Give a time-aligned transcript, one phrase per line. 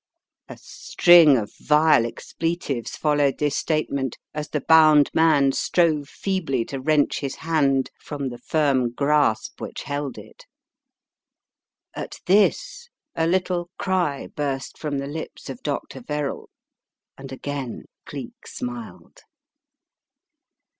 [0.49, 6.79] A string of vile expletives followed this statement as the bound man strove feebly to
[6.81, 10.47] wrench his hand from the firm grasp which held it.
[11.93, 15.99] At this, a little cry burst from the lips of Dr.
[16.01, 16.49] Verrall,
[17.15, 19.19] and again Cleek smiled.